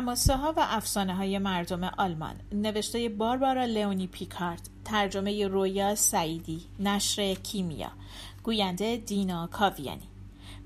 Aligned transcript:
هماسه 0.00 0.36
ها 0.36 0.54
و 0.56 0.66
افسانه 0.68 1.14
های 1.14 1.38
مردم 1.38 1.84
آلمان 1.84 2.34
نوشته 2.52 3.08
باربارا 3.08 3.64
لئونی 3.64 4.06
پیکارد 4.06 4.68
ترجمه 4.84 5.46
رویا 5.48 5.94
سعیدی 5.94 6.62
نشر 6.78 7.34
کیمیا 7.34 7.90
گوینده 8.42 8.96
دینا 8.96 9.46
کاویانی. 9.46 10.08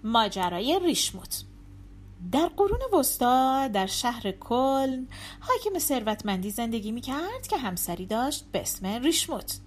ماجرای 0.04 0.80
ریشموت. 0.84 1.44
در 2.32 2.46
قرون 2.56 2.78
وسطا 3.00 3.68
در 3.68 3.86
شهر 3.86 4.30
کلن 4.30 5.06
حاکم 5.40 5.78
ثروتمندی 5.78 6.50
زندگی 6.50 6.92
می 6.92 7.00
کرد 7.00 7.46
که 7.48 7.56
همسری 7.56 8.06
داشت 8.06 8.44
به 8.52 8.60
اسم 8.60 8.86
ریشموت. 8.86 9.58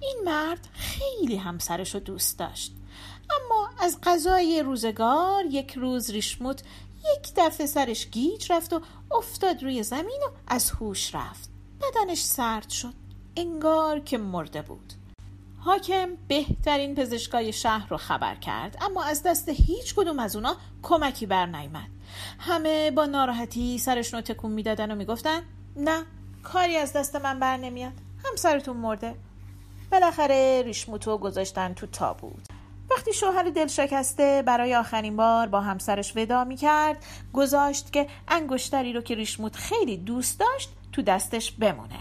این 0.00 0.16
مرد 0.24 0.68
خیلی 0.72 1.36
همسرش 1.36 1.94
رو 1.94 2.00
دوست 2.00 2.38
داشت. 2.38 2.72
اما 3.30 3.68
از 3.78 3.98
قضای 4.02 4.62
روزگار 4.62 5.44
یک 5.50 5.72
روز 5.72 6.10
ریشموت 6.10 6.62
یک 7.16 7.32
دفعه 7.36 7.66
سرش 7.66 8.06
گیج 8.10 8.52
رفت 8.52 8.72
و 8.72 8.80
افتاد 9.10 9.62
روی 9.62 9.82
زمین 9.82 10.20
و 10.26 10.30
از 10.48 10.70
هوش 10.70 11.14
رفت. 11.14 11.50
بدنش 11.80 12.22
سرد 12.22 12.70
شد. 12.70 12.94
انگار 13.36 14.00
که 14.00 14.18
مرده 14.18 14.62
بود. 14.62 14.92
حاکم 15.58 16.08
بهترین 16.28 16.94
پزشکای 16.94 17.52
شهر 17.52 17.88
رو 17.88 17.96
خبر 17.96 18.34
کرد 18.34 18.78
اما 18.80 19.04
از 19.04 19.22
دست 19.22 19.48
هیچ 19.48 19.94
کدوم 19.94 20.18
از 20.18 20.36
اونا 20.36 20.56
کمکی 20.82 21.26
بر 21.26 21.46
نیامد. 21.46 21.88
همه 22.38 22.90
با 22.90 23.06
ناراحتی 23.06 23.78
سرشون 23.78 24.20
رو 24.20 24.26
تکون 24.26 24.52
می‌دادن 24.52 24.90
و 24.90 24.94
می‌گفتن 24.94 25.42
نه 25.76 26.02
کاری 26.42 26.76
از 26.76 26.92
دست 26.92 27.16
من 27.16 27.40
بر 27.40 27.56
نمیاد. 27.56 27.92
همسرتون 28.24 28.76
مرده. 28.76 29.14
بالاخره 29.92 30.62
ریشموتو 30.62 31.18
گذاشتن 31.18 31.74
تو 31.74 31.86
تابوت. 31.86 32.53
وقتی 32.96 33.12
شوهر 33.12 33.42
دل 33.42 33.66
شکسته 33.66 34.42
برای 34.46 34.74
آخرین 34.74 35.16
بار 35.16 35.46
با 35.46 35.60
همسرش 35.60 36.16
ودا 36.16 36.44
می 36.44 36.56
کرد 36.56 37.04
گذاشت 37.32 37.92
که 37.92 38.06
انگشتری 38.28 38.92
رو 38.92 39.00
که 39.00 39.14
ریشموت 39.14 39.56
خیلی 39.56 39.96
دوست 39.96 40.40
داشت 40.40 40.72
تو 40.92 41.02
دستش 41.02 41.52
بمونه 41.52 41.98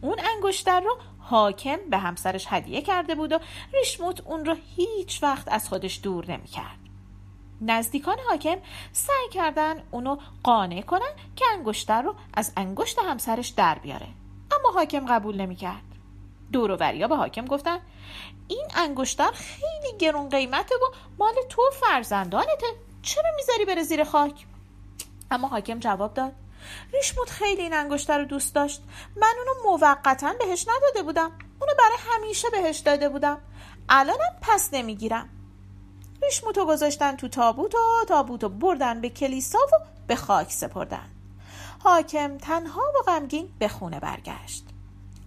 اون 0.00 0.18
انگشتر 0.34 0.80
رو 0.80 0.96
حاکم 1.18 1.76
به 1.90 1.98
همسرش 1.98 2.46
هدیه 2.48 2.82
کرده 2.82 3.14
بود 3.14 3.32
و 3.32 3.38
ریشموت 3.74 4.20
اون 4.20 4.44
رو 4.44 4.56
هیچ 4.76 5.22
وقت 5.22 5.52
از 5.52 5.68
خودش 5.68 6.00
دور 6.02 6.30
نمی 6.30 6.46
کرد. 6.46 6.78
نزدیکان 7.60 8.16
حاکم 8.28 8.56
سعی 8.92 9.28
کردن 9.30 9.82
اونو 9.90 10.16
قانع 10.42 10.80
کنن 10.80 11.12
که 11.36 11.44
انگشتر 11.52 12.02
رو 12.02 12.14
از 12.34 12.52
انگشت 12.56 12.98
همسرش 12.98 13.48
در 13.48 13.78
بیاره 13.78 14.06
اما 14.60 14.70
حاکم 14.74 15.06
قبول 15.06 15.40
نمی 15.40 15.56
کرد. 15.56 15.93
دور 16.54 16.76
به 17.06 17.16
حاکم 17.16 17.44
گفتن 17.44 17.78
این 18.48 18.66
انگشتر 18.76 19.30
خیلی 19.30 19.98
گرون 19.98 20.28
قیمته 20.28 20.74
و 20.74 20.94
مال 21.18 21.34
تو 21.48 21.62
فرزندانته. 21.80 22.66
چرا 23.02 23.30
می‌ذاری 23.36 23.64
بره 23.64 23.82
زیر 23.82 24.04
خاک؟ 24.04 24.46
اما 25.30 25.48
حاکم 25.48 25.78
جواب 25.78 26.14
داد 26.14 26.32
ریشموت 26.92 27.30
خیلی 27.30 27.62
این 27.62 27.74
انگشتر 27.74 28.18
رو 28.18 28.24
دوست 28.24 28.54
داشت. 28.54 28.82
من 29.16 29.34
اونو 29.38 29.70
موقتا 29.70 30.32
بهش 30.38 30.66
نداده 30.68 31.02
بودم. 31.02 31.32
اونو 31.60 31.72
برای 31.78 31.96
همیشه 32.10 32.50
بهش 32.50 32.78
داده 32.78 33.08
بودم. 33.08 33.38
الانم 33.88 34.36
پس 34.40 34.68
نمی‌گیرم. 34.72 35.28
ریشموتو 36.22 36.66
گذاشتن 36.66 37.16
تو 37.16 37.28
تابوت 37.28 37.74
و 37.74 38.04
تابوتو 38.08 38.48
بردن 38.48 39.00
به 39.00 39.08
کلیسا 39.08 39.58
و 39.58 39.84
به 40.06 40.16
خاک 40.16 40.52
سپردن. 40.52 41.10
حاکم 41.84 42.38
تنها 42.38 42.82
و 42.82 43.02
غمگین 43.06 43.54
به 43.58 43.68
خونه 43.68 44.00
برگشت. 44.00 44.73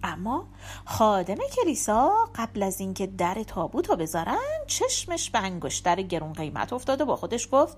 اما 0.02 0.46
خادم 0.84 1.36
کلیسا 1.56 2.28
قبل 2.34 2.62
از 2.62 2.80
اینکه 2.80 3.06
در 3.06 3.42
تابوت 3.42 3.90
رو 3.90 3.96
بذارن 3.96 4.38
چشمش 4.66 5.30
به 5.30 5.38
انگشتر 5.38 6.02
گرون 6.02 6.32
قیمت 6.32 6.72
افتاد 6.72 7.00
و 7.00 7.06
با 7.06 7.16
خودش 7.16 7.48
گفت 7.52 7.76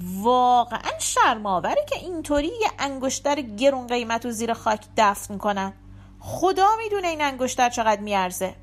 واقعا 0.00 0.98
شرماوره 0.98 1.84
که 1.88 1.96
اینطوری 1.96 2.46
یه 2.46 2.70
انگشتر 2.78 3.40
گرون 3.40 3.86
قیمت 3.86 4.24
رو 4.24 4.30
زیر 4.30 4.54
خاک 4.54 4.86
دفن 4.96 5.38
کنن. 5.38 5.72
خدا 6.20 6.68
می‌دونه 6.84 7.08
این 7.08 7.22
انگشتر 7.22 7.70
چقدر 7.70 8.00
میارزه. 8.00 8.54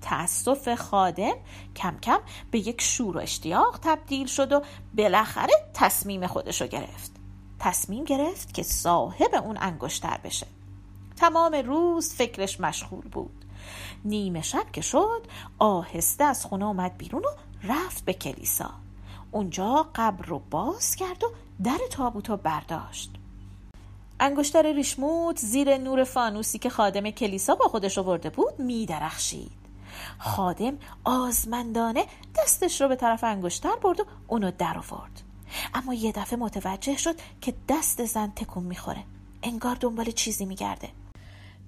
تأسف 0.00 0.74
خادم 0.74 1.34
کم 1.76 1.98
کم 2.02 2.18
به 2.50 2.58
یک 2.58 2.80
شور 2.80 3.16
و 3.16 3.20
اشتیاق 3.20 3.78
تبدیل 3.82 4.26
شد 4.26 4.52
و 4.52 4.62
بالاخره 4.96 5.54
تصمیم 5.74 6.26
خودش 6.26 6.60
رو 6.60 6.66
گرفت. 6.66 7.12
تصمیم 7.58 8.04
گرفت 8.04 8.54
که 8.54 8.62
صاحب 8.62 9.34
اون 9.34 9.56
انگشتر 9.60 10.18
بشه. 10.24 10.46
تمام 11.18 11.54
روز 11.54 12.14
فکرش 12.14 12.60
مشغول 12.60 13.08
بود. 13.08 13.44
نیمه 14.04 14.42
شب 14.42 14.72
که 14.72 14.80
شد 14.80 15.26
آهسته 15.58 16.24
از 16.24 16.44
خونه 16.44 16.64
آمد 16.64 16.98
بیرون 16.98 17.22
و 17.22 17.28
رفت 17.62 18.04
به 18.04 18.12
کلیسا. 18.12 18.70
اونجا 19.30 19.86
قبر 19.94 20.26
رو 20.26 20.42
باز 20.50 20.96
کرد 20.96 21.24
و 21.24 21.32
در 21.64 21.78
تابوت 21.90 22.30
رو 22.30 22.36
برداشت. 22.36 23.10
انگشتر 24.20 24.72
ریشموت 24.72 25.38
زیر 25.38 25.78
نور 25.78 26.04
فانوسی 26.04 26.58
که 26.58 26.70
خادم 26.70 27.10
کلیسا 27.10 27.54
با 27.54 27.68
خودش 27.68 27.98
آورده 27.98 28.30
بود 28.30 28.58
می 28.58 28.86
درخشید. 28.86 29.58
خادم 30.18 30.78
آزمندانه 31.04 32.06
دستش 32.36 32.80
رو 32.80 32.88
به 32.88 32.96
طرف 32.96 33.24
انگشتر 33.24 33.76
برد 33.82 34.00
و 34.00 34.04
اونو 34.28 34.50
در 34.58 34.78
آورد. 34.78 35.22
اما 35.74 35.94
یه 35.94 36.12
دفعه 36.12 36.38
متوجه 36.38 36.96
شد 36.96 37.14
که 37.40 37.54
دست 37.68 38.04
زن 38.04 38.32
تکون 38.36 38.64
می‌خوره. 38.64 39.04
انگار 39.42 39.74
دنبال 39.74 40.10
چیزی 40.10 40.44
میگرده. 40.44 40.88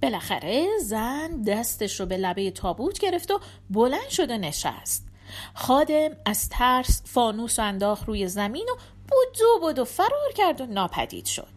بالاخره 0.03 0.67
زن 0.83 1.43
دستش 1.43 2.01
رو 2.01 2.07
به 2.07 2.17
لبه 2.17 2.51
تابوت 2.51 2.99
گرفت 2.99 3.31
و 3.31 3.41
بلند 3.71 4.09
شد 4.09 4.31
و 4.31 4.39
نشست. 4.39 5.07
خادم 5.55 6.11
از 6.27 6.49
ترس 6.49 7.03
فانوس 7.05 7.59
و 7.59 7.63
انداخت 7.63 8.09
روی 8.09 8.29
زمین 8.29 8.69
و 8.69 8.75
بود 9.11 9.61
بود 9.61 9.79
و 9.79 9.85
فرار 9.85 10.33
کرد 10.37 10.61
و 10.61 10.67
ناپدید 10.67 11.27
شد. 11.27 11.49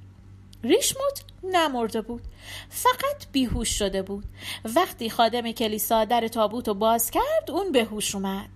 ریشموت 0.64 1.24
نمرده 1.44 2.02
بود. 2.02 2.22
فقط 2.70 3.28
بیهوش 3.32 3.70
شده 3.70 4.02
بود. 4.02 4.24
وقتی 4.76 5.10
خادم 5.10 5.52
کلیسا 5.52 6.06
در 6.06 6.28
تابوت 6.28 6.68
رو 6.68 6.74
باز 6.74 7.12
کرد 7.12 7.52
اون 7.52 7.72
به 7.72 7.84
هوش 7.84 8.16
اومد. 8.16 8.50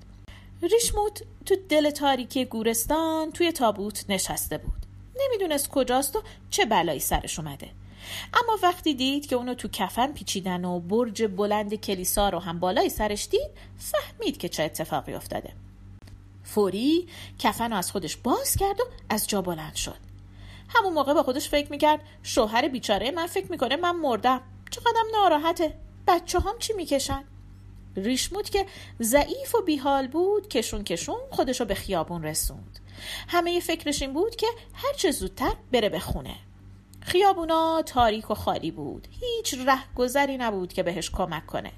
ریشموت 0.62 1.24
تو 1.46 1.56
دل 1.70 1.90
تاریکی 1.90 2.46
گورستان 2.46 3.32
توی 3.32 3.52
تابوت 3.52 4.06
نشسته 4.10 4.58
بود. 4.58 4.86
نمی‌دونست 5.20 5.70
کجاست 5.70 6.16
و 6.16 6.24
چه 6.50 6.66
بلایی 6.66 7.00
سرش 7.00 7.40
اومده. 7.40 7.70
اما 8.34 8.58
وقتی 8.64 8.94
دید 8.94 9.28
که 9.28 9.36
اونو 9.36 9.54
تو 9.54 9.68
کفن 9.68 10.14
پیچیدن 10.14 10.66
و 10.66 10.80
برج 10.80 11.24
بلند 11.24 11.74
کلیسا 11.76 12.30
رو 12.30 12.40
هم 12.40 12.60
بالای 12.60 12.90
سرش 12.90 13.28
دید 13.28 13.50
فهمید 13.78 14.38
که 14.38 14.50
چه 14.50 14.64
اتفاقی 14.64 15.14
افتاده. 15.14 15.54
فوری 16.44 17.08
کفن 17.40 17.72
رو 17.72 17.78
از 17.78 17.92
خودش 17.92 18.18
باز 18.18 18.56
کرد 18.56 18.80
و 18.80 18.84
از 19.10 19.28
جا 19.28 19.42
بلند 19.42 19.76
شد. 19.76 19.98
همون 20.70 20.94
موقع 20.94 21.14
با 21.14 21.24
خودش 21.24 21.50
فکر 21.50 21.72
می‌کرد 21.72 22.00
شوهر 22.24 22.68
بیچاره 22.68 23.12
من 23.12 23.28
فکر 23.28 23.52
می‌کنه 23.52 23.76
من 23.76 23.96
مردم. 23.96 24.42
چقدرم 24.72 25.06
ناراحته. 25.14 25.74
بچه 26.08 26.40
هم 26.40 26.58
چی 26.60 26.74
می‌کشن؟ 26.74 27.24
ریشمود 27.96 28.50
که 28.50 28.66
ضعیف 29.02 29.56
و 29.56 29.62
بیحال 29.62 30.08
بود 30.08 30.48
کشون 30.48 30.84
کشون 30.84 31.18
خودشو 31.32 31.66
به 31.66 31.76
خیابون 31.76 32.24
رسوند. 32.24 32.80
همه 33.28 33.60
فکرش 33.60 34.02
این 34.02 34.14
بود 34.14 34.36
که 34.36 34.48
هرچه 34.74 35.12
زودتر 35.12 35.54
بره 35.72 35.90
به 35.90 36.00
خونه. 36.00 36.36
خیابونا 37.08 37.82
تاریک 37.86 38.32
و 38.32 38.34
خالی 38.34 38.72
بود. 38.72 39.08
هیچ 39.12 39.56
رهگذری 39.66 40.38
نبود 40.38 40.74
که 40.74 40.84
بهش 40.84 41.10
کمک 41.10 41.46
کنه. 41.46 41.72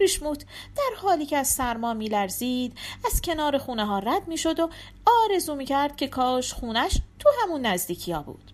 ریشموت 0.00 0.44
در 0.76 0.96
حالی 1.02 1.26
که 1.26 1.36
از 1.36 1.48
سرما 1.48 1.94
میلرزید 1.94 2.78
از 3.12 3.20
کنار 3.20 3.58
خونه 3.58 3.86
ها 3.86 3.98
رد 3.98 4.28
می‌شد 4.28 4.60
و 4.60 4.70
آرزو 5.06 5.54
می‌کرد 5.54 5.96
که 5.96 6.08
کاش 6.08 6.52
خونش 6.52 7.00
تو 7.18 7.30
همون 7.42 7.66
نزدیکی 7.66 8.12
ها 8.12 8.22
بود. 8.22 8.50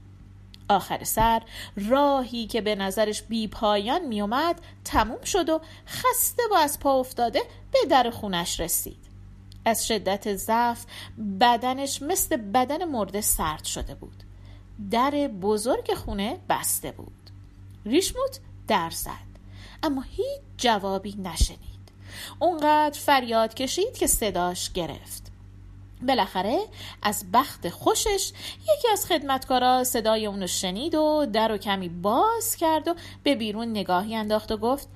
آخر 0.69 1.05
سر 1.05 1.43
راهی 1.77 2.47
که 2.47 2.61
به 2.61 2.75
نظرش 2.75 3.23
بی 3.23 3.49
پایان 3.49 4.05
میومد 4.05 4.61
تموم 4.85 5.25
شد 5.25 5.49
و 5.49 5.61
خسته 5.87 6.43
و 6.51 6.55
از 6.55 6.81
پا 6.81 7.01
افتاده 7.01 7.41
به 7.73 7.79
در 7.91 8.11
خونش 8.11 8.61
رسید. 8.61 9.05
از 9.65 9.87
شدت 9.87 10.37
ضعف 10.37 10.85
بدنش 11.41 12.03
مثل 12.03 12.37
بدن 12.37 12.85
مرده 12.85 13.21
سرد 13.21 13.65
شده 13.65 13.95
بود. 13.95 14.30
در 14.91 15.11
بزرگ 15.43 15.95
خونه 15.95 16.39
بسته 16.49 16.93
بود. 16.93 17.31
ریشموت 17.87 18.41
در 18.69 18.91
زد 18.91 19.31
اما 19.83 20.03
هیچ 20.03 20.41
جوابی 20.57 21.17
نشنید. 21.25 21.61
اونقدر 22.39 22.99
فریاد 22.99 23.55
کشید 23.55 23.99
که 23.99 24.07
صداش 24.07 24.73
گرفت. 24.73 25.33
بالاخره 26.03 26.59
از 27.03 27.25
بخت 27.33 27.69
خوشش 27.69 28.33
یکی 28.63 28.89
از 28.93 29.07
خدمتکارا 29.07 29.85
صدای 29.85 30.27
اونو 30.27 30.47
شنید 30.47 30.95
و 30.95 31.27
در 31.33 31.53
و 31.53 31.57
کمی 31.57 31.89
باز 31.89 32.57
کرد 32.57 32.89
و 32.89 32.95
به 33.23 33.35
بیرون 33.35 33.71
نگاهی 33.71 34.17
انداخت 34.17 34.53
و 34.53 34.57
گفت 34.57 34.89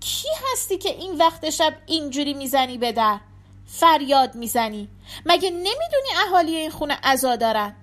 کی 0.00 0.28
هستی 0.52 0.78
که 0.78 0.88
این 0.88 1.18
وقت 1.18 1.50
شب 1.50 1.74
اینجوری 1.86 2.34
می‌زنی 2.34 2.78
به 2.78 2.92
در؟ 2.92 3.20
فریاد 3.66 4.34
می‌زنی؟ 4.34 4.88
مگه 5.26 5.50
نمی‌دونی 5.50 6.08
اهالی 6.26 6.56
این 6.56 6.70
خونه 6.70 6.98
عزا 7.02 7.36
دارن؟ 7.36 7.74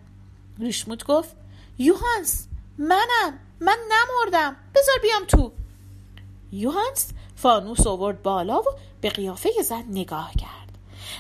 ریشموت 0.60 1.04
گفت 1.06 1.36
یوهانس 1.78 2.48
منم 2.78 3.40
من 3.60 3.78
نمردم 3.92 4.56
بذار 4.76 4.96
بیام 5.02 5.26
تو. 5.26 5.52
یوهانس 6.52 7.08
فانوس 7.36 7.88
آورد 7.88 8.24
بالا 8.24 8.60
و 8.60 8.66
به 9.02 9.10
قیافه 9.10 9.50
زن 9.64 9.84
نگاه 9.90 10.32
کرد. 10.34 10.78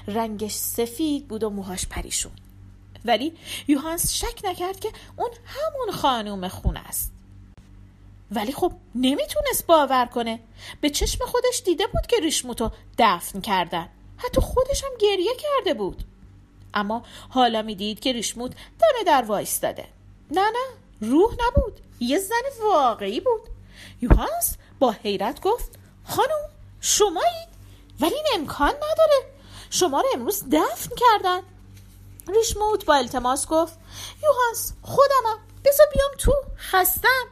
رنگش 0.07 0.51
سفید 0.51 1.27
بود 1.27 1.43
و 1.43 1.49
موهاش 1.49 1.87
پریشون. 1.87 2.31
ولی 3.05 3.33
یوهانس 3.67 4.13
شک 4.13 4.41
نکرد 4.43 4.79
که 4.79 4.89
اون 5.15 5.29
همون 5.45 5.91
خانوم 5.91 6.47
خونه 6.47 6.79
است. 6.79 7.13
ولی 8.31 8.51
خب 8.51 8.73
نمی‌تونست 8.95 9.65
باور 9.67 10.05
کنه. 10.05 10.39
به 10.81 10.89
چشم 10.89 11.25
خودش 11.25 11.61
دیده 11.65 11.87
بود 11.87 12.07
که 12.07 12.19
ریشموتو 12.19 12.71
دفن 12.97 13.41
کردن. 13.41 13.89
حتی 14.17 14.41
خودش 14.41 14.83
هم 14.83 14.89
گریه 14.99 15.31
کرده 15.35 15.73
بود. 15.73 16.03
اما 16.77 17.03
حالا 17.29 17.61
می‌دید 17.61 17.99
که 17.99 18.13
ریشموت 18.13 18.51
دم 18.51 19.03
در 19.05 19.21
وایستاده. 19.21 19.85
نه 20.31 20.41
نه 20.41 20.65
روح 21.09 21.33
نبود. 21.33 21.81
یه 21.99 22.19
زن 22.19 22.63
واقعی 22.63 23.19
بود. 23.19 23.41
یوهانس 24.01 24.57
با 24.79 24.91
حیرت 24.91 25.41
گفت 25.41 25.71
خانم 26.05 26.49
شمایید. 26.81 27.47
ولی 27.99 28.15
این 28.15 28.25
امکان 28.35 28.73
نداره. 28.75 29.33
شما 29.69 30.01
رو 30.01 30.07
امروز 30.13 30.43
دفن 30.51 30.95
کردن. 30.95 31.41
ریشموت 32.27 32.85
با 32.85 32.95
التماس 32.95 33.47
گفت 33.47 33.79
یوهانس 34.23 34.73
خودمم. 34.81 35.39
بذار 35.65 35.87
بیام 35.93 36.11
تو 36.17 36.33
خستم. 36.57 37.25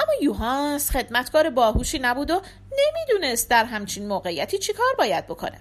اما 0.00 0.12
یوهانس 0.22 0.90
خدمتکار 0.90 1.50
باهوشی 1.50 1.98
نبود 1.98 2.30
و 2.30 2.42
نمی‌دونست 2.78 3.50
در 3.50 3.64
همچین 3.64 4.08
موقعیتی 4.08 4.58
چیکار 4.58 4.94
باید 4.98 5.26
بکنه. 5.26 5.60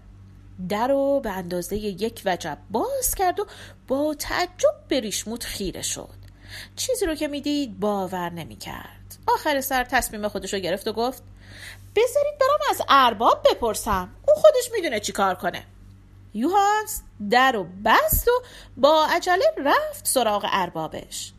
در 0.69 0.87
رو 0.87 1.19
به 1.19 1.29
اندازه 1.31 1.75
یک 1.75 2.21
وجب 2.25 2.57
باز 2.69 3.15
کرد 3.15 3.39
و 3.39 3.45
با 3.87 4.15
تعجب 4.19 4.75
به 4.87 4.99
ریشموت 4.99 5.43
خیره 5.43 5.81
شد. 5.81 6.19
چیزی 6.75 7.05
رو 7.05 7.15
که 7.15 7.27
می‌دید 7.27 7.79
باور 7.79 8.29
نمی‌کرد. 8.29 9.17
آخر 9.27 9.61
سر 9.61 9.83
تصمیم 9.83 10.27
خودش 10.27 10.53
رو 10.53 10.59
گرفت 10.59 10.87
و 10.87 10.93
گفت 10.93 11.23
بذارید 11.95 12.37
برام 12.39 12.59
از 12.69 12.81
ارباب 12.89 13.47
بپرسم. 13.51 14.09
اون 14.27 14.37
خودش 14.37 14.71
می‌دونه 14.73 14.99
چی 14.99 15.11
کار 15.11 15.35
کنه. 15.35 15.63
یوهانس 16.33 17.01
در 17.29 17.55
و 17.55 17.67
بست 17.85 18.27
و 18.27 18.31
با 18.77 19.07
عجله 19.09 19.53
رفت 19.57 20.07
سراغ 20.07 20.45
اربابش. 20.51 21.33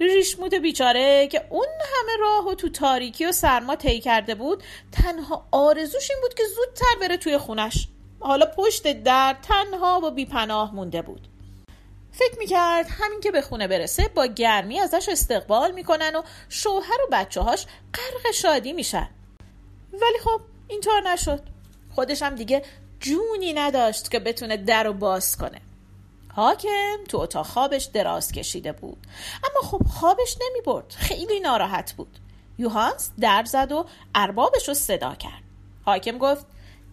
ریشموت 0.00 0.54
بیچاره 0.54 1.28
که 1.28 1.46
اون 1.50 1.68
همه 1.80 2.12
راه 2.20 2.48
و 2.48 2.54
تو 2.54 2.68
تاریکی 2.68 3.26
و 3.26 3.32
سرما 3.32 3.76
طی 3.76 4.00
کرده 4.00 4.34
بود 4.34 4.62
تنها 4.92 5.46
آرزوش 5.50 6.10
این 6.10 6.20
بود 6.20 6.34
که 6.34 6.42
زودتر 6.56 6.94
بره 7.00 7.16
توی 7.16 7.38
خونش. 7.38 7.88
حالا 8.20 8.46
پشت 8.46 8.92
در 8.92 9.36
تنها 9.42 10.00
و 10.04 10.10
بیپناه 10.10 10.74
مونده 10.74 11.02
بود. 11.02 11.28
فکر 12.12 12.38
می‌کرد 12.38 12.86
همین 12.90 13.20
که 13.20 13.30
به 13.30 13.42
خونه 13.42 13.68
برسه 13.68 14.08
با 14.08 14.26
گرمی 14.26 14.80
ازش 14.80 15.08
استقبال 15.08 15.70
می‌کنن 15.70 16.16
و 16.16 16.22
شوهر 16.48 17.02
و 17.02 17.08
بچه 17.12 17.40
هاش 17.40 17.66
غرق 17.94 18.32
شادی 18.34 18.72
میشن. 18.72 19.08
ولی 19.92 20.18
خب 20.24 20.40
اینطور 20.68 21.12
نشد. 21.12 21.42
خودش 21.94 22.22
هم 22.22 22.34
دیگه 22.34 22.62
جونی 23.00 23.52
نداشت 23.52 24.10
که 24.10 24.18
بتونه 24.18 24.56
در 24.56 24.84
رو 24.84 24.92
باز 24.92 25.36
کنه. 25.36 25.60
حاکم 26.34 27.04
تو 27.08 27.18
اتاق 27.18 27.46
خوابش 27.46 27.84
دراز 27.84 28.32
کشیده 28.32 28.72
بود. 28.72 29.06
اما 29.50 29.68
خب 29.68 29.80
خوابش 29.88 30.36
نمی 30.40 30.60
برد 30.60 30.94
خیلی 30.98 31.40
ناراحت 31.40 31.92
بود. 31.92 32.18
یوهانس 32.58 33.10
در 33.20 33.44
زد 33.44 33.72
و 33.72 33.86
اربابش 34.14 34.68
رو 34.68 34.74
صدا 34.74 35.14
کرد. 35.14 35.42
حاکم 35.84 36.18
گفت 36.18 36.46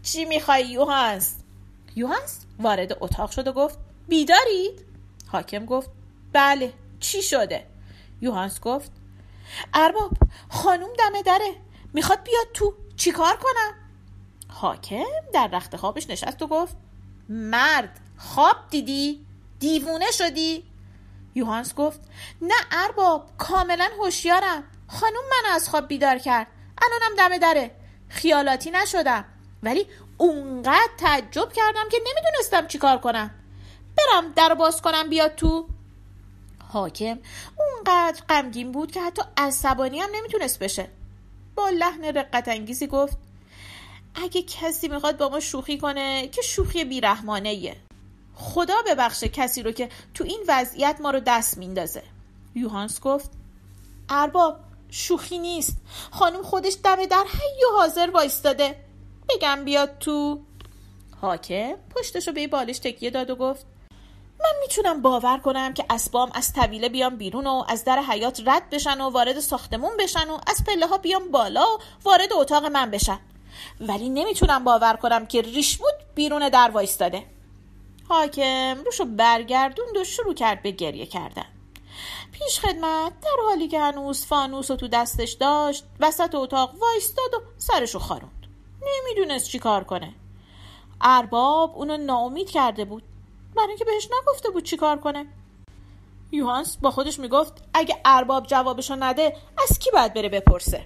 چی 0.04 0.26
می‌خوای 0.26 0.70
یوهانس 0.70 1.36
یوهانس 1.96 2.46
وارد 2.60 2.98
اتاق 3.02 3.32
شد 3.32 3.48
و 3.48 3.52
گفت 3.54 3.80
بیدارید؟ 4.08 4.86
حاکم 5.28 5.66
گفت 5.66 5.90
بله. 6.34 6.74
چی 7.00 7.22
شده؟ 7.22 7.68
یوهانس 8.22 8.60
گفت 8.60 8.92
ارباب 9.74 10.12
خانوم 10.50 10.90
دمه 11.00 11.24
دره. 11.24 11.56
می‌خواد 11.94 12.24
بیاد 12.24 12.48
تو. 12.54 12.74
چیکار 12.96 13.38
کنم؟ 13.38 13.74
حاکم 14.48 15.04
در 15.34 15.48
رخت 15.48 15.76
خوابش 15.76 16.10
نشست 16.10 16.42
و 16.42 16.48
گفت 16.48 16.76
مرد 17.30 18.00
خواب 18.18 18.56
دیدی؟ 18.70 19.26
دیوونه 19.60 20.12
شدی؟ 20.12 20.64
یوهانس 21.36 21.76
گفت 21.76 22.00
نه 22.42 22.56
ارباب 22.72 23.30
کاملا 23.38 23.90
هوشیارم. 24.00 24.64
خانوم 24.88 25.24
من 25.32 25.52
از 25.52 25.70
خواب 25.70 25.88
بیدار 25.88 26.18
کرد. 26.18 26.48
الانم 26.82 27.16
دمه 27.18 27.40
دره. 27.40 27.72
خیالاتی 28.10 28.72
نشدم. 28.72 29.26
ولی 29.64 29.86
اونقدر 30.18 30.90
تعجب 30.98 31.54
کردم 31.54 31.90
که 31.92 31.98
نمی‌دونستم 32.08 32.68
چیکار 32.68 32.98
کنم. 32.98 33.32
برم 33.98 34.32
در 34.36 34.54
باز 34.54 34.82
کنم 34.82 35.10
بیاد 35.10 35.36
تو. 35.36 35.68
حاکم 36.68 37.20
اونقدر 37.58 38.24
غمگین 38.30 38.72
بود 38.72 38.92
که 38.92 39.02
حتی 39.02 39.22
عصبانی 39.38 40.00
هم 40.00 40.10
نمی‌تونست 40.14 40.60
بشه. 40.60 40.90
با 41.56 41.70
لحن 41.70 42.04
رقت 42.04 42.48
انگیزی 42.48 42.88
گفت 42.88 43.18
اگه 44.16 44.42
کسی 44.42 44.88
می‌خواد 44.88 45.18
با 45.18 45.30
ما 45.30 45.40
شوخی 45.40 45.78
کنه 45.78 46.28
که 46.28 46.42
شوخی 46.42 46.84
بیرحمانه 46.84 47.54
یه 47.54 47.76
خدا 48.36 48.76
ببخشه 48.88 49.30
کسی 49.30 49.64
رو 49.64 49.72
که 49.72 49.90
تو 50.14 50.24
این 50.24 50.44
وضعیت 50.48 50.98
ما 51.02 51.12
رو 51.12 51.20
دست 51.20 51.58
میندازه. 51.58 52.04
یوهانس 52.56 53.02
گفت 53.02 53.32
ارباب 54.10 54.60
شوخی 54.90 55.40
نیست. 55.40 55.78
خانم 56.12 56.44
خودش 56.44 56.78
دمه 56.84 57.08
در 57.08 57.26
حی 57.32 57.66
و 57.66 57.78
حاضر 57.78 58.10
وایستاده. 58.14 58.87
بگم 59.30 59.66
بیاد 59.66 59.98
تو. 60.00 60.40
حاکم 61.22 61.74
پشتشو 61.96 62.32
به 62.32 62.48
بالش 62.48 62.80
تکیه 62.80 63.10
داد 63.10 63.30
و 63.30 63.36
گفت 63.36 63.66
من 64.40 64.60
می‌تونم 64.62 65.02
باور 65.02 65.38
کنم 65.38 65.74
که 65.74 65.86
اسبام 65.90 66.32
از 66.34 66.54
طویله 66.54 66.90
بیام 66.90 67.16
بیرون 67.16 67.48
و 67.48 67.64
از 67.68 67.86
در 67.86 68.00
حیات 68.00 68.42
رد 68.46 68.70
بشن 68.70 69.02
و 69.02 69.10
وارد 69.10 69.40
ساختمون 69.40 69.92
بشن 70.00 70.30
و 70.30 70.38
از 70.48 70.64
پله 70.68 70.88
ها 70.88 70.98
بیام 70.98 71.32
بالا 71.32 71.66
و 71.74 71.78
وارد 72.04 72.34
اتاق 72.34 72.66
من 72.66 72.92
بشن. 72.92 73.20
ولی 73.80 74.10
نمی‌تونم 74.10 74.64
باور 74.64 74.96
کنم 74.96 75.26
که 75.26 75.42
ریشمود 75.42 75.94
بیرون 76.16 76.50
در 76.50 76.72
وایستاده. 76.74 77.24
حاکم 78.10 78.78
روشو 78.86 79.06
برگردوند 79.06 79.98
و 79.98 80.04
شروع 80.04 80.34
کرد 80.34 80.62
به 80.62 80.72
گریه 80.72 81.06
کردن. 81.06 81.46
پیش 82.32 82.60
خدمت 82.60 83.20
در 83.22 83.38
حالی 83.46 83.68
که 83.68 83.80
هنوز 83.80 84.26
فانوس 84.26 84.72
رو 84.72 84.78
تو 84.78 84.88
دستش 84.88 85.32
داشت 85.32 85.84
وسط 86.00 86.36
اتاق 86.36 86.76
وایستاد 86.82 87.34
و 87.34 87.42
سرشو 87.58 88.00
خاروند. 88.00 88.37
نمی‌دونست 88.82 89.50
چی 89.50 89.60
کار 89.60 89.84
کنه. 89.84 90.14
ارباب 91.02 91.78
اونو 91.78 91.98
ناامید 91.98 92.50
کرده 92.50 92.86
بود. 92.86 93.04
برای 93.56 93.70
اینکه 93.70 93.86
بهش 93.86 94.08
نگفته 94.22 94.50
بود 94.50 94.64
چی 94.64 94.78
کار 94.78 95.00
کنه. 95.00 95.26
یوهانس 96.32 96.78
با 96.78 96.92
خودش 96.92 97.20
می‌گفت 97.20 97.64
اگه 97.74 98.02
ارباب 98.06 98.48
جوابشو 98.48 98.96
نده 99.00 99.36
از 99.58 99.80
کی 99.80 99.92
باید 99.92 100.14
بره 100.14 100.30
بپرسه؟ 100.30 100.86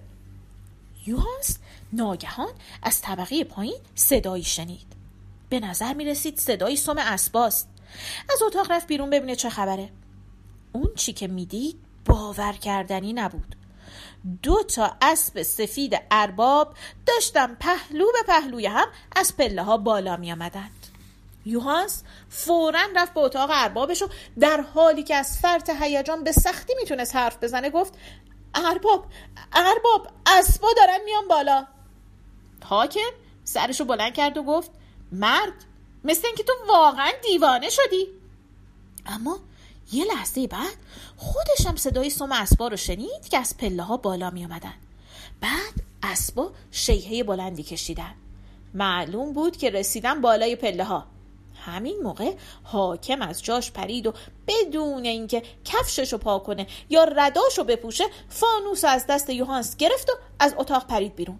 یوهانس 1.05 1.59
ناگهان 1.93 2.51
از 2.83 3.01
طبقه 3.01 3.43
پایین 3.43 3.79
صدایی 3.95 4.43
شنید. 4.43 4.93
به 5.49 5.59
نظر 5.59 5.93
می 5.93 6.05
رسید 6.05 6.39
صدای 6.39 6.75
سم 6.75 6.97
اسباست. 6.97 7.69
از 8.29 8.41
اتاق 8.41 8.71
رفت 8.71 8.87
بیرون 8.87 9.09
ببینه 9.09 9.35
چه 9.35 9.49
خبره. 9.49 9.89
اون 10.71 10.91
چی 10.95 11.13
که 11.13 11.27
می‌دید 11.27 11.79
باور 12.05 12.53
کردنی 12.53 13.13
نبود. 13.13 13.55
دو 14.43 14.63
تا 14.63 14.97
اسب 15.01 15.41
سفید 15.41 16.01
ارباب 16.11 16.73
داشتن 17.05 17.55
پهلو 17.55 18.05
به 18.11 18.23
پهلوی 18.27 18.65
هم 18.65 18.87
از 19.15 19.37
پله 19.37 19.63
ها 19.63 19.77
بالا 19.77 20.17
می 20.17 20.31
آمدند. 20.31 20.87
یوهانس 21.45 22.03
فورا 22.29 22.79
رفت 22.95 23.13
به 23.13 23.19
اتاق 23.19 23.49
اربابش 23.53 24.01
و 24.01 24.07
در 24.39 24.61
حالی 24.61 25.03
که 25.03 25.15
از 25.15 25.39
فرط 25.39 25.69
هیجان 25.81 26.23
به 26.23 26.31
سختی 26.31 26.73
می‌تونست 26.81 27.15
حرف 27.15 27.43
بزنه 27.43 27.69
گفت 27.69 27.93
ارباب 28.55 29.05
ارباب 29.53 30.07
اسبا 30.25 30.67
دارن 30.77 30.99
میان 31.05 31.27
بالا. 31.27 31.67
حاکم 32.63 33.11
سرشو 33.43 33.85
بلند 33.85 34.13
کرد 34.13 34.37
و 34.37 34.43
گفت 34.43 34.71
مرد 35.11 35.53
مثل 36.03 36.27
اینکه 36.27 36.43
تو 36.43 36.53
واقعا 36.67 37.11
دیوانه 37.23 37.69
شدی. 37.69 38.07
اما 39.05 39.39
یه 39.91 40.05
لحظه 40.05 40.47
بعد 40.47 40.75
خودش 41.17 41.67
هم 41.67 41.75
صدای 41.75 42.09
سم 42.09 42.31
اسبا 42.31 42.67
رو 42.67 42.77
شنید 42.77 43.29
که 43.29 43.37
از 43.37 43.57
پله 43.57 43.83
ها 43.83 43.97
بالا 43.97 44.29
می 44.29 44.45
آمدن. 44.45 44.73
بعد 45.41 45.73
اسبا 46.03 46.51
شیهه 46.71 47.23
بلندی 47.23 47.63
کشیدن. 47.63 48.13
معلوم 48.73 49.33
بود 49.33 49.57
که 49.57 49.69
رسیدن 49.69 50.21
بالای 50.21 50.55
پله 50.55 50.83
ها 50.83 51.05
همین 51.65 51.99
موقع 52.03 52.33
حاکم 52.63 53.21
از 53.21 53.43
جاش 53.43 53.71
پرید 53.71 54.07
و 54.07 54.13
بدون 54.47 55.05
اینکه 55.05 55.43
کفششو 55.65 56.17
پا 56.17 56.39
کنه 56.39 56.67
یا 56.89 57.03
رداشو 57.03 57.63
بپوشه 57.63 58.03
فانوس 58.29 58.85
از 58.85 59.05
دست 59.07 59.29
یوهانس 59.29 59.75
گرفت 59.77 60.09
و 60.09 60.13
از 60.39 60.55
اتاق 60.57 60.87
پرید 60.87 61.15
بیرون. 61.15 61.39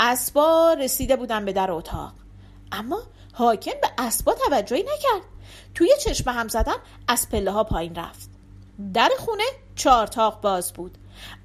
اسبا 0.00 0.72
رسیده 0.72 1.16
بودن 1.16 1.44
به 1.44 1.52
در 1.52 1.70
اتاق. 1.70 2.12
اما 2.72 3.02
حاکم 3.32 3.80
به 3.82 3.88
اسبا 3.98 4.34
توجهی 4.34 4.82
نکرد. 4.82 5.31
توی 5.74 5.90
چشم 6.04 6.30
هم 6.30 6.48
زدن 6.48 6.76
از 7.08 7.28
پله 7.28 7.50
ها 7.50 7.64
پایین 7.64 7.94
رفت. 7.94 8.30
در 8.94 9.10
خونه 9.18 9.44
چهار 9.74 10.06
تاق 10.06 10.40
باز 10.40 10.72
بود. 10.72 10.98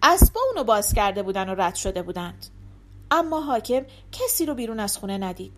اسبا 0.03 0.41
اونو 0.49 0.63
باز 0.63 0.93
کرده 0.93 1.23
بودن 1.23 1.49
و 1.49 1.55
رد 1.61 1.75
شده 1.75 2.01
بودند. 2.01 2.45
اما 3.11 3.41
حاکم 3.41 3.81
کسی 4.11 4.45
رو 4.45 4.53
بیرون 4.53 4.79
از 4.79 4.97
خونه 4.97 5.17
ندید. 5.17 5.57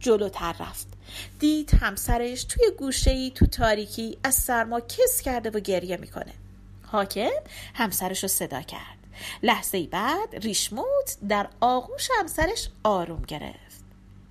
جلوتر 0.00 0.54
رفت. 0.60 0.86
دید 1.38 1.70
همسرش 1.80 2.44
توی 2.44 2.70
گوشه 2.78 3.30
تو 3.30 3.46
تاریکی 3.46 4.18
از 4.24 4.34
سرما 4.34 4.80
کس 4.80 5.20
کرده 5.22 5.50
و 5.50 5.60
گریه 5.60 5.96
می‌کنه. 5.96 6.32
حاکم 6.86 7.30
همسرش 7.74 8.22
رو 8.22 8.28
صدا 8.28 8.62
کرد. 8.62 8.98
لحظه 9.42 9.86
بعد 9.86 10.34
ریشموت 10.34 11.16
در 11.28 11.48
آغوش 11.60 12.08
همسرش 12.18 12.68
آروم 12.84 13.22
گرفت. 13.22 13.67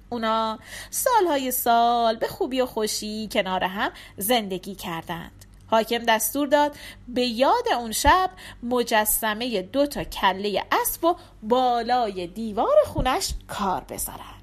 اونا 0.10 0.60
سالهای 0.90 1.52
سال 1.52 2.16
به 2.16 2.28
خوبی 2.28 2.62
و 2.62 2.66
خوشی 2.66 3.30
کنار 3.32 3.64
هم 3.64 3.92
زندگی 4.18 4.76
کردند. 4.76 5.46
حاکم 5.72 5.98
دستور 5.98 6.48
داد 6.48 6.76
به 7.08 7.26
یاد 7.26 7.68
اون 7.78 7.92
شب 7.92 8.30
مجسمه 8.64 9.62
دو 9.62 9.86
تا 9.86 10.04
کله 10.04 10.64
اسب 10.72 11.06
و 11.06 11.16
بالای 11.44 12.28
دیوار 12.28 12.76
خونش 12.86 13.34
کار 13.48 13.84
بذارن. 13.90 14.38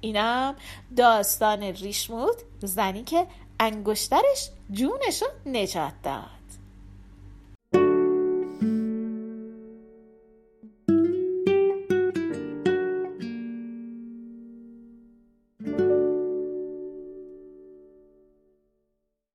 اینم 0.00 0.56
داستان 0.96 1.62
ریشمود 1.62 2.36
زنی 2.60 3.04
که 3.04 3.26
انگشترش 3.60 4.50
جونش 4.70 5.22
نجات 5.46 5.92
داد. 6.02 6.41